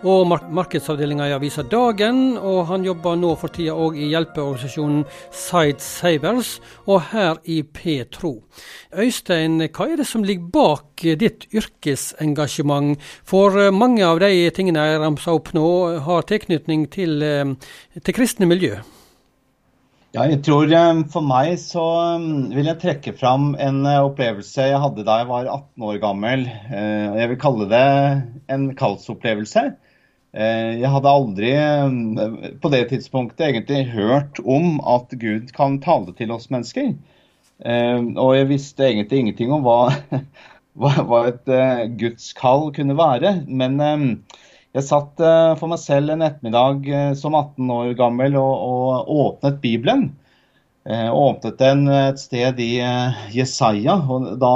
og 0.02 0.26
mark 0.30 0.46
markedsavdelinga 0.50 1.26
i 1.28 1.34
avisa 1.36 1.64
Dagen. 1.66 2.36
Og 2.36 2.66
han 2.70 2.84
jobber 2.86 3.18
nå 3.20 3.34
for 3.40 3.52
tida 3.52 3.74
òg 3.74 3.98
i 3.98 4.10
hjelpeorganisasjonen 4.12 5.02
Side 5.30 5.80
Savers, 5.84 6.58
og 6.86 7.02
her 7.12 7.40
i 7.44 7.60
Petro. 7.62 8.36
Øystein, 8.96 9.60
hva 9.68 9.88
er 9.88 10.00
det 10.00 10.08
som 10.08 10.24
ligger 10.24 10.52
bak 10.54 11.04
ditt 11.20 11.48
yrkesengasjement? 11.52 12.96
For 13.24 13.58
eh, 13.58 13.74
mange 13.74 14.06
av 14.06 14.22
de 14.22 14.48
tingene 14.56 14.86
jeg 14.88 15.02
ramsa 15.02 15.36
opp 15.36 15.52
nå, 15.56 15.66
har 16.06 16.24
tilknytning 16.28 16.88
til, 16.92 17.20
eh, 17.22 17.52
til 18.00 18.16
kristne 18.16 18.48
miljø. 18.50 18.80
Ja, 20.10 20.24
jeg 20.26 20.40
tror 20.42 20.66
eh, 20.74 21.02
For 21.12 21.22
meg 21.22 21.52
så 21.62 21.84
vil 22.50 22.66
jeg 22.66 22.80
trekke 22.82 23.12
fram 23.14 23.52
en 23.62 23.84
eh, 23.86 24.00
opplevelse 24.02 24.64
jeg 24.72 24.80
hadde 24.82 25.04
da 25.06 25.20
jeg 25.20 25.28
var 25.28 25.46
18 25.46 25.86
år 25.86 26.00
gammel. 26.02 26.42
Eh, 26.50 27.20
jeg 27.20 27.30
vil 27.30 27.38
kalle 27.44 27.68
det 27.70 27.84
en 28.50 28.64
kallsopplevelse. 28.74 29.68
Jeg 30.30 30.90
hadde 30.92 31.10
aldri 31.10 31.48
mm, 31.90 32.58
på 32.62 32.70
det 32.70 32.84
tidspunktet 32.92 33.48
egentlig 33.48 33.88
hørt 33.90 34.38
om 34.44 34.78
at 34.86 35.10
Gud 35.18 35.50
kan 35.56 35.80
tale 35.82 36.14
til 36.14 36.30
oss 36.30 36.50
mennesker. 36.54 36.92
Og 37.60 38.30
jeg 38.36 38.48
visste 38.48 38.86
egentlig 38.86 39.24
ingenting 39.24 39.50
om 39.52 39.64
hva, 39.66 39.90
hva 40.78 41.24
et 41.32 41.50
Guds 41.98 42.30
kall 42.38 42.70
kunne 42.76 42.94
være. 42.96 43.40
Men 43.50 43.82
jeg 44.70 44.86
satt 44.86 45.18
for 45.58 45.66
meg 45.72 45.82
selv 45.82 46.14
en 46.14 46.24
ettermiddag 46.24 46.88
som 47.18 47.34
18 47.34 47.74
år 47.74 47.92
gammel 47.98 48.38
og, 48.38 48.54
og 48.54 49.12
åpnet 49.26 49.60
Bibelen. 49.66 50.12
Jeg 50.88 51.12
åpnet 51.12 51.58
den 51.60 51.84
et 51.92 52.22
sted 52.22 52.62
i 52.62 52.72
Jesaja, 53.34 53.98
og 54.08 54.30
da 54.40 54.54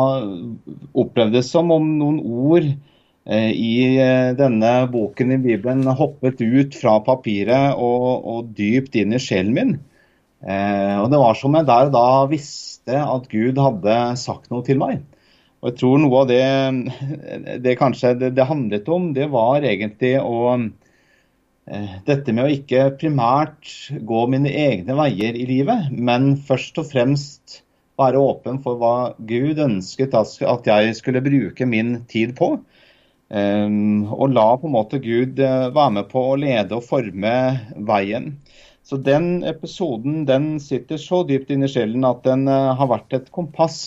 opplevdes 0.96 1.44
det 1.44 1.50
som 1.50 1.74
om 1.74 1.96
noen 1.98 2.22
ord 2.24 2.70
i 3.24 3.76
denne 4.36 4.70
boken 4.92 5.30
i 5.32 5.38
Bibelen 5.40 5.86
hoppet 5.96 6.42
ut 6.44 6.74
fra 6.76 6.98
papiret 7.06 7.78
og, 7.80 8.04
og 8.28 8.50
dypt 8.52 8.98
inn 9.00 9.16
i 9.16 9.20
sjelen 9.22 9.54
min. 9.56 9.70
og 10.44 11.06
det 11.08 11.20
var 11.22 11.38
som 11.40 11.56
jeg 11.56 11.64
der 11.70 11.88
da 11.94 12.04
visste 12.28 12.98
at 13.00 13.30
Gud 13.32 13.56
hadde 13.56 13.96
sagt 14.20 14.52
noe 14.52 14.60
til 14.66 14.82
meg. 14.82 15.00
Og 15.64 15.70
jeg 15.70 15.78
tror 15.80 16.00
noe 16.02 16.18
av 16.20 16.26
det 16.28 17.60
det 17.64 17.78
kanskje 17.80 18.10
det, 18.20 18.34
det 18.36 18.44
handlet 18.44 18.88
om, 18.92 19.14
det 19.16 19.30
var 19.32 19.64
egentlig 19.64 20.18
å 20.20 20.52
eh, 20.52 21.94
Dette 22.04 22.34
med 22.36 22.44
å 22.44 22.52
ikke 22.52 22.90
primært 23.00 23.70
gå 24.04 24.26
mine 24.28 24.52
egne 24.52 24.92
veier 24.98 25.38
i 25.40 25.46
livet, 25.48 25.88
men 25.88 26.34
først 26.36 26.82
og 26.82 26.90
fremst 26.90 27.62
være 27.96 28.20
åpen 28.20 28.60
for 28.60 28.76
hva 28.76 28.94
Gud 29.16 29.62
ønsket 29.64 30.12
at 30.20 30.68
jeg 30.68 30.98
skulle 30.98 31.24
bruke 31.24 31.64
min 31.64 31.96
tid 32.12 32.36
på. 32.36 32.58
Um, 33.34 34.04
og 34.14 34.30
la 34.30 34.46
på 34.60 34.68
en 34.68 34.76
måte 34.76 35.00
Gud 35.02 35.40
uh, 35.42 35.72
være 35.74 35.94
med 35.96 36.10
på 36.12 36.20
å 36.22 36.36
lede 36.38 36.76
og 36.76 36.84
forme 36.86 37.34
veien. 37.88 38.36
Så 38.86 39.00
den 39.00 39.42
episoden 39.48 40.22
den 40.28 40.60
sitter 40.62 41.00
så 41.02 41.24
dypt 41.26 41.50
inn 41.50 41.66
i 41.66 41.70
sjelen 41.72 42.06
at 42.06 42.22
den 42.26 42.46
uh, 42.46 42.76
har 42.78 42.92
vært 42.92 43.16
et 43.16 43.32
kompass 43.34 43.80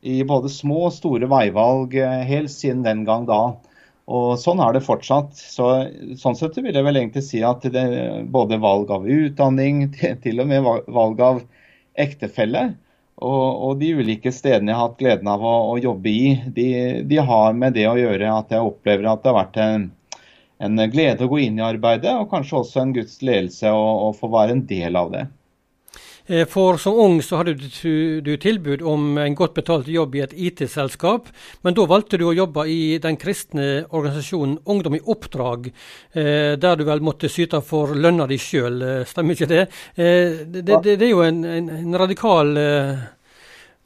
i 0.00 0.22
både 0.26 0.50
små 0.50 0.86
og 0.88 0.94
store 0.96 1.28
veivalg 1.30 1.94
eh, 2.00 2.22
helt 2.24 2.50
siden 2.52 2.82
den 2.86 3.04
gang 3.04 3.26
da. 3.28 3.40
Og 4.10 4.30
sånn 4.40 4.62
er 4.64 4.74
det 4.74 4.82
fortsatt. 4.86 5.36
Så, 5.38 5.68
sånn 6.18 6.38
sett 6.38 6.56
vil 6.58 6.74
jeg 6.74 6.86
vel 6.86 6.98
egentlig 6.98 7.22
si 7.26 7.42
at 7.46 7.66
det, 7.70 7.84
både 8.32 8.58
valg 8.62 8.90
av 8.96 9.04
utdanning, 9.06 9.84
til 10.24 10.42
og 10.42 10.50
med 10.50 10.66
valg 10.88 11.20
av 11.22 11.42
ektefelle, 12.00 12.70
og, 13.20 13.48
og, 13.68 13.72
de 13.80 13.92
ulike 14.00 14.32
stedene 14.32 14.72
jeg 14.72 14.78
har 14.78 14.88
hatt 14.88 15.00
gleden 15.00 15.28
av 15.28 15.44
å, 15.44 15.54
å 15.72 15.78
jobbe 15.80 16.10
i, 16.10 16.34
de, 16.56 16.68
de, 17.06 17.18
har 17.20 17.56
med 17.56 17.76
det 17.76 17.86
å 17.90 17.98
gjøre 17.98 18.32
at 18.32 18.54
jeg 18.54 18.64
opplever 18.64 19.10
at 19.10 19.22
det 19.22 19.30
har 19.30 19.38
vært 19.38 19.58
en, 19.64 19.90
en 20.64 20.84
glede 20.92 21.26
å 21.26 21.32
gå 21.32 21.42
inn 21.44 21.60
i 21.60 21.66
arbeidet, 21.66 22.14
og 22.16 22.30
kanskje 22.32 22.62
også 22.62 22.82
en 22.82 22.94
Guds 22.96 23.20
ledelse 23.24 23.72
å 23.72 24.10
få 24.16 24.32
være 24.32 24.56
en 24.56 24.64
del 24.70 24.96
av 24.96 25.12
det. 25.12 25.26
Eh, 26.30 26.46
for 26.46 26.78
som 26.78 26.94
ung 26.94 27.18
så 27.22 27.40
hadde 27.40 27.56
du, 27.58 28.36
tilbud 28.38 28.84
om 28.86 29.18
en 29.18 29.34
godt 29.34 29.56
betalt 29.56 29.88
jobb 29.90 30.14
i 30.14 30.22
et 30.22 30.34
IT-selskap, 30.36 31.26
men 31.66 31.74
da 31.74 31.86
valgte 31.90 32.20
du 32.20 32.28
å 32.28 32.34
jobbe 32.36 32.68
i 32.70 32.98
den 33.02 33.18
kristne 33.18 33.82
organisasjonen 33.88 34.60
Ungdom 34.70 34.94
i 34.94 35.02
oppdrag, 35.02 35.70
eh, 36.14 36.54
der 36.60 36.76
du 36.78 36.84
vel 36.86 37.02
måtte 37.02 37.30
syte 37.32 37.58
for 37.66 37.96
lønna 37.98 38.28
di 38.30 38.38
sjøl, 38.38 38.78
eh, 38.82 39.04
stemmer 39.10 39.34
ikke 39.34 39.50
det? 39.50 39.64
Det, 39.96 40.62
det, 40.62 40.78
det, 40.86 41.02
er 41.02 41.10
jo 41.10 41.24
en, 41.24 41.42
en, 41.44 41.70
en 41.80 41.98
radikal 41.98 42.52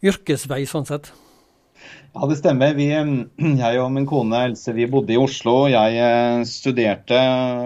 yrkesvei, 0.05 0.65
sånn 0.69 0.85
sett. 0.89 1.09
Ja, 2.13 2.29
det 2.29 2.37
stemmer. 2.43 2.77
Vi, 2.77 2.91
jeg 3.65 3.81
og 3.81 3.89
min 3.95 4.09
kone 4.11 4.43
Else 4.51 4.75
vi 4.77 4.85
bodde 4.91 5.17
i 5.17 5.21
Oslo. 5.21 5.63
Jeg 5.73 6.45
studerte 6.51 7.23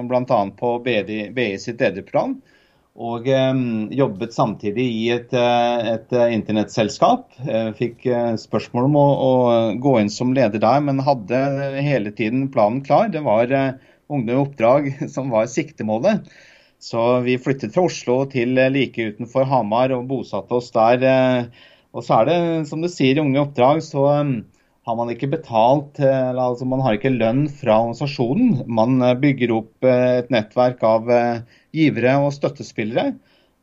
bl.a. 0.06 0.40
på 0.61 0.76
BI, 0.87 1.18
BI 1.35 1.49
sitt 1.58 1.82
lederprogram 1.82 2.38
og 2.99 3.28
eh, 3.31 3.61
jobbet 3.95 4.35
samtidig 4.35 4.85
i 4.90 5.05
et, 5.14 5.31
eh, 5.37 5.90
et 5.95 6.14
eh, 6.14 6.33
internettselskap. 6.35 7.31
Fikk 7.78 8.09
spørsmål 8.43 8.88
om 8.88 8.99
å, 8.99 9.07
å, 9.28 9.31
gå 9.78 9.95
inn 10.00 10.11
som 10.11 10.35
leder 10.35 10.62
der, 10.62 10.83
men 10.83 11.05
hadde 11.07 11.38
hele 11.78 12.11
tiden 12.14 12.49
planen 12.55 12.83
klar. 12.87 13.12
Det 13.14 13.25
var 13.26 13.55
Ungdom 14.09 14.33
i 14.33 14.40
oppdrag 14.40 14.87
som 15.14 15.28
var 15.31 15.50
siktemålet. 15.52 16.31
Så 16.81 17.21
vi 17.26 17.35
flyttet 17.43 17.75
fra 17.75 17.85
Oslo 17.85 18.23
til 18.31 18.55
like 18.73 19.11
utenfor 19.12 19.45
Hamar 19.50 19.93
og 19.93 20.07
bosatte 20.09 20.57
oss 20.57 20.71
der. 20.73 21.02
Og 21.93 22.07
så 22.07 22.23
er 22.23 22.31
det, 22.31 22.38
som 22.71 22.81
du 22.81 22.88
sier, 22.88 23.21
Unge 23.21 23.43
oppdrag, 23.43 23.83
så 23.85 24.07
har 24.09 24.97
man 24.97 25.11
ikke 25.12 25.28
betalt 25.35 25.99
altså 26.00 26.64
Man 26.71 26.81
har 26.87 26.97
ikke 26.97 27.12
lønn 27.12 27.45
fra 27.52 27.83
organisasjonen. 27.83 28.62
Man 28.64 28.97
bygger 29.21 29.52
opp 29.59 29.90
et 29.90 30.33
nettverk 30.33 30.87
av 30.87 31.12
givere 31.78 32.18
og 32.23 32.35
støttespillere. 32.37 33.12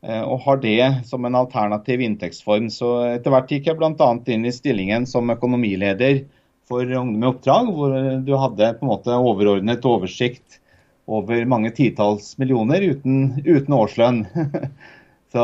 Eh, 0.06 0.22
og 0.22 0.42
har 0.44 0.60
det 0.62 0.80
som 1.08 1.24
en 1.24 1.38
alternativ 1.38 2.02
inntektsform. 2.04 2.68
Så 2.72 2.92
etter 3.14 3.32
hvert 3.34 3.50
gikk 3.52 3.70
jeg 3.70 3.78
bl.a. 3.80 4.10
inn 4.32 4.46
i 4.46 4.54
stillingen 4.54 5.08
som 5.08 5.32
økonomileder 5.34 6.24
for 6.66 6.82
Ungdom 6.82 7.22
i 7.22 7.30
oppdrag, 7.30 7.72
hvor 7.72 7.96
du 8.26 8.36
hadde 8.42 8.74
på 8.78 8.86
en 8.86 8.90
måte 8.90 9.16
overordnet 9.16 9.86
oversikt 9.86 10.60
over 11.06 11.44
mange 11.46 11.70
titalls 11.70 12.32
millioner 12.40 12.82
uten, 12.82 13.36
uten 13.46 13.76
årslønn. 13.76 14.24
Så, 15.36 15.42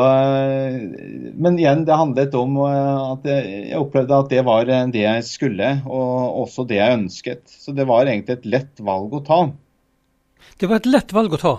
men 1.43 1.59
igjen, 1.59 1.83
det 1.85 1.97
handlet 1.99 2.35
om 2.39 2.55
eh, 2.65 3.01
at 3.13 3.27
jeg 3.29 3.77
opplevde 3.77 4.21
at 4.23 4.31
det 4.31 4.45
var 4.47 4.71
det 4.71 5.03
jeg 5.03 5.25
skulle, 5.27 5.73
og 5.85 6.39
også 6.47 6.65
det 6.71 6.79
jeg 6.79 7.01
ønsket. 7.01 7.43
Så 7.51 7.75
det 7.77 7.89
var 7.91 8.07
egentlig 8.07 8.39
et 8.39 8.49
lett 8.55 8.83
valg 8.83 9.13
å 9.13 9.21
ta. 9.27 9.41
Det 10.59 10.71
var 10.71 10.81
et 10.81 10.89
lett 10.89 11.13
valg 11.13 11.35
å 11.37 11.43
ta? 11.43 11.55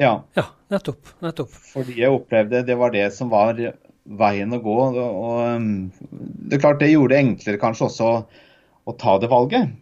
Ja. 0.00 0.14
ja, 0.34 0.46
nettopp. 0.72 1.12
nettopp. 1.20 1.52
Fordi 1.74 1.98
jeg 2.00 2.14
opplevde 2.14 2.64
det 2.64 2.76
var 2.80 2.94
det 2.94 3.10
som 3.12 3.28
var 3.32 3.58
veien 4.20 4.56
å 4.56 4.62
gå. 4.64 4.76
Og 4.96 5.42
um, 5.44 5.68
det 6.48 6.56
er 6.56 6.64
klart 6.64 6.80
det 6.80 6.92
gjorde 6.94 7.14
det 7.14 7.22
enklere 7.26 7.60
kanskje 7.60 7.88
også 7.90 8.10
å 8.88 8.96
ta 8.98 9.18
det 9.20 9.30
valget. 9.30 9.76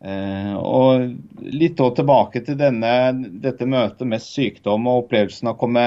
Eh, 0.00 0.54
og 0.56 1.42
litt 1.44 1.76
tilbake 1.76 2.40
til 2.46 2.56
denne, 2.56 2.92
dette 3.42 3.68
møtet 3.68 4.08
med 4.08 4.24
sykdom 4.24 4.88
og 4.88 5.04
opplevelsen 5.04 5.50
av 5.50 5.58
å 5.58 5.60
komme 5.60 5.86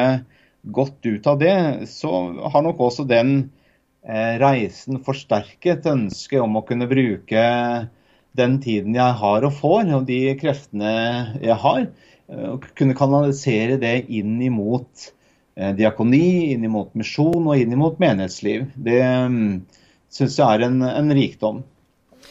godt 0.61 1.07
ut 1.07 1.27
av 1.27 1.39
det, 1.41 1.55
så 1.89 2.11
har 2.53 2.65
nok 2.65 2.83
også 2.87 3.07
den 3.09 3.33
eh, 4.05 4.35
reisen 4.43 5.01
forsterket 5.03 5.89
ønsket 5.89 6.43
om 6.43 6.59
å 6.59 6.65
kunne 6.67 6.87
bruke 6.91 7.47
den 8.37 8.59
tiden 8.61 8.95
jeg 8.97 9.17
har 9.23 9.47
og 9.47 9.57
får, 9.57 9.89
og 9.97 10.05
de 10.09 10.21
kreftene 10.37 10.93
jeg 11.41 11.57
har, 11.65 11.87
og 12.33 12.65
kunne 12.77 12.95
kanalisere 12.97 13.77
det 13.81 13.95
inn 14.13 14.39
imot 14.41 15.09
eh, 15.57 15.73
diakoni, 15.77 16.53
inn 16.53 16.65
imot 16.67 16.95
misjon 16.99 17.47
og 17.47 17.59
inn 17.59 17.75
imot 17.75 18.01
menighetsliv. 18.01 18.71
Det 18.75 18.99
um, 19.03 19.61
syns 20.13 20.39
jeg 20.39 20.57
er 20.57 20.67
en, 20.69 20.81
en 20.87 21.15
rikdom. 21.15 21.63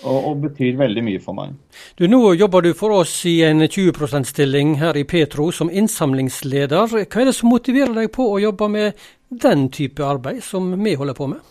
Og, 0.03 0.17
og, 0.19 0.39
betyr 0.43 0.79
veldig 0.81 1.03
mye 1.07 1.21
for 1.23 1.37
meg. 1.37 1.53
Du, 1.95 2.09
Nå 2.11 2.33
jobber 2.35 2.65
du 2.65 2.73
for 2.75 2.95
oss 2.97 3.13
i 3.31 3.37
en 3.47 3.63
20 3.63 3.93
%-stilling 3.95 4.75
her 4.81 4.97
i 4.99 5.05
Petro 5.07 5.51
som 5.55 5.71
innsamlingsleder. 5.71 6.91
Hva 6.91 7.21
er 7.23 7.29
det 7.29 7.37
som 7.37 7.53
motiverer 7.53 7.95
deg 7.95 8.11
på 8.15 8.27
å 8.33 8.41
jobbe 8.43 8.67
med 8.73 9.05
den 9.31 9.69
type 9.71 10.03
arbeid 10.03 10.43
som 10.43 10.73
vi 10.75 10.97
holder 10.99 11.19
på 11.19 11.29
med? 11.31 11.45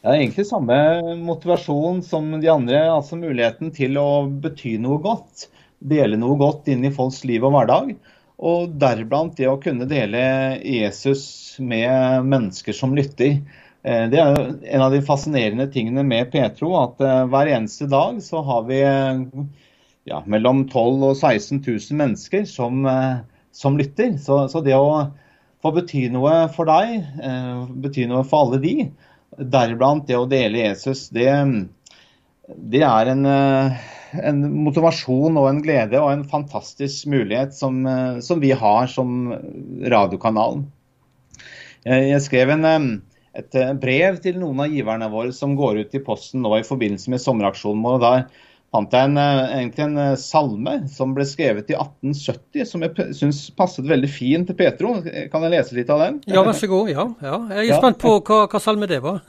Ja, 0.00 0.14
egentlig 0.16 0.46
samme 0.48 0.76
motivasjon 1.20 2.02
som 2.04 2.28
de 2.40 2.52
andre. 2.52 2.82
Altså 2.92 3.16
muligheten 3.20 3.72
til 3.76 3.96
å 4.00 4.26
bety 4.28 4.76
noe 4.80 5.00
godt 5.04 5.48
dele 5.80 6.18
noe 6.20 6.38
godt 6.40 6.68
inn 6.68 6.84
i 6.84 6.92
folks 6.94 7.22
liv 7.28 7.44
og 7.46 7.54
hverdag. 7.56 7.94
Og 8.40 8.76
deriblant 8.80 9.36
det 9.36 9.48
å 9.50 9.58
kunne 9.60 9.88
dele 9.88 10.20
Jesus 10.64 11.58
med 11.60 12.24
mennesker 12.28 12.76
som 12.76 12.94
lytter. 12.96 13.40
Eh, 13.82 14.06
det 14.12 14.20
er 14.20 14.38
en 14.76 14.84
av 14.86 14.94
de 14.94 15.02
fascinerende 15.04 15.68
tingene 15.72 16.04
med 16.06 16.30
Petro, 16.32 16.72
at 16.80 17.00
eh, 17.04 17.24
hver 17.32 17.52
eneste 17.52 17.88
dag 17.90 18.20
så 18.24 18.40
har 18.46 18.64
vi 18.68 18.80
ja, 18.80 20.22
mellom 20.24 20.64
12 20.68 20.72
000 20.72 21.10
og 21.10 21.18
16 21.18 21.60
000 21.66 22.00
mennesker 22.00 22.48
som, 22.48 22.88
som 23.52 23.76
lytter. 23.76 24.16
Så, 24.20 24.46
så, 24.52 24.64
det 24.64 24.76
å 24.76 25.04
få 25.60 25.74
bety 25.76 26.06
noe 26.12 26.46
for 26.54 26.68
deg, 26.68 27.04
bety 27.84 28.08
noe 28.08 28.24
for 28.24 28.46
alle 28.46 28.62
de, 28.64 28.74
deriblant 29.36 30.08
det 30.08 30.16
å 30.16 30.28
dele 30.28 30.64
Jesus, 30.64 31.10
det, 31.12 31.28
det 32.48 32.80
er 32.88 33.12
en 33.12 33.28
en 34.18 34.42
motivasjon 34.64 35.38
og 35.38 35.46
en 35.50 35.62
glede 35.64 36.00
og 36.00 36.10
en 36.12 36.26
fantastisk 36.28 37.08
mulighet 37.10 37.54
som, 37.56 37.84
eh, 37.86 38.20
som 38.24 38.42
vi 38.42 38.50
har 38.50 38.90
som 38.90 39.32
radiokanalen. 39.82 40.66
Jeg 41.84 42.20
skrev 42.20 42.50
en, 42.50 42.64
eh, 42.64 43.40
et 43.40 43.54
eh, 43.54 43.72
brev 43.72 44.20
til 44.20 44.38
noen 44.38 44.60
av 44.60 44.68
giverne 44.68 45.10
våre 45.10 45.32
som 45.32 45.56
går 45.56 45.84
ut 45.84 45.94
i 45.94 46.04
posten 46.04 46.42
nå 46.42 46.58
i 46.58 46.66
forbindelse 46.66 47.10
med 47.10 47.22
sommeraksjonen 47.22 47.82
vår. 47.82 48.00
Der 48.00 48.24
fant 48.70 48.92
jeg 48.92 49.10
en, 49.10 49.16
egentlig 49.18 49.86
en 49.86 50.16
salme 50.16 50.74
som 50.88 51.14
ble 51.14 51.24
skrevet 51.26 51.70
i 51.70 51.78
1870, 51.78 52.66
som 52.66 52.82
jeg 52.82 53.14
syns 53.18 53.50
passet 53.56 53.86
veldig 53.86 54.10
fint 54.10 54.46
til 54.46 54.58
Petro. 54.58 55.00
Kan 55.02 55.46
jeg 55.46 55.54
lese 55.56 55.78
litt 55.78 55.90
av 55.90 56.04
den? 56.04 56.20
Ja, 56.26 56.44
vær 56.46 56.58
så 56.58 56.70
god. 56.70 56.90
Ja, 56.90 57.08
ja. 57.22 57.38
Jeg 57.58 57.70
er 57.70 57.82
spent 57.82 58.02
på 58.02 58.18
hva, 58.20 58.44
hva 58.50 58.62
salme 58.62 58.90
det 58.90 59.00
var. 59.02 59.22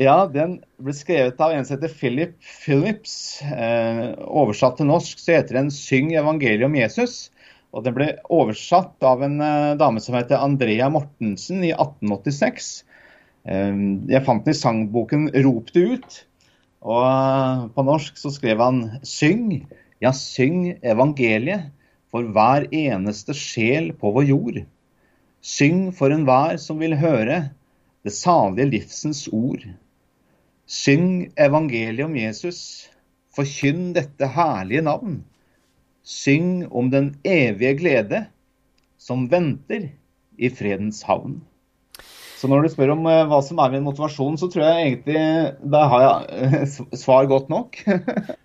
Ja, 0.00 0.24
den 0.24 0.56
ble 0.80 0.94
skrevet 0.96 1.40
av 1.44 1.52
en 1.52 1.66
som 1.68 1.76
heter 1.76 1.92
Philip 1.92 2.38
Phillips. 2.40 3.42
Eh, 3.44 4.14
oversatt 4.24 4.78
til 4.80 4.88
norsk 4.88 5.20
så 5.20 5.34
heter 5.36 5.58
den 5.58 5.68
'Syng 5.68 6.14
evangeliet 6.16 6.64
om 6.64 6.76
Jesus'. 6.78 7.28
Og 7.76 7.84
den 7.84 7.94
ble 7.96 8.08
oversatt 8.32 8.96
av 9.04 9.22
en 9.22 9.40
eh, 9.40 9.76
dame 9.76 10.00
som 10.00 10.16
heter 10.16 10.40
Andrea 10.40 10.88
Mortensen 10.88 11.60
i 11.60 11.74
1886. 11.76 12.84
Eh, 13.44 13.76
jeg 14.08 14.24
fant 14.24 14.44
den 14.44 14.56
i 14.56 14.56
sangboken 14.56 15.28
'Rop 15.28 15.72
det 15.76 15.84
ut'. 15.84 16.24
Og 16.80 17.04
eh, 17.04 17.68
på 17.76 17.84
norsk 17.84 18.16
så 18.16 18.32
skrev 18.32 18.64
han 18.64 18.98
'Syng, 19.04 19.66
ja, 20.00 20.12
syng 20.16 20.78
evangeliet 20.80 21.68
for 22.08 22.24
hver 22.24 22.64
eneste 22.72 23.36
sjel 23.36 23.92
på 23.92 24.16
vår 24.16 24.24
jord'. 24.24 24.64
Syng 25.42 25.92
for 25.92 26.08
enhver 26.08 26.56
som 26.56 26.80
vil 26.80 26.96
høre 26.96 27.50
det 28.02 28.14
salige 28.14 28.70
livsens 28.70 29.26
ord. 29.32 29.64
Syng 30.66 31.30
evangeliet 31.36 32.06
om 32.06 32.16
Jesus. 32.16 32.88
Forkynn 33.36 33.92
dette 33.96 34.28
herlige 34.34 34.84
navn. 34.84 35.22
Syng 36.02 36.66
om 36.70 36.90
den 36.90 37.14
evige 37.24 37.76
glede 37.78 38.24
som 38.98 39.28
venter 39.30 39.90
i 40.38 40.50
fredens 40.50 41.02
havn. 41.06 41.40
Så 42.38 42.48
når 42.50 42.64
du 42.64 42.72
spør 42.72 42.96
om 42.96 43.04
uh, 43.06 43.22
hva 43.30 43.38
som 43.46 43.60
er 43.62 43.70
min 43.70 43.84
motivasjon, 43.86 44.34
så 44.38 44.48
tror 44.50 44.64
jeg 44.66 44.86
egentlig 44.86 45.20
da 45.70 45.84
har 45.92 46.06
jeg 46.06 46.64
uh, 46.66 46.96
svar 46.98 47.28
godt 47.30 47.52
nok. 47.52 47.78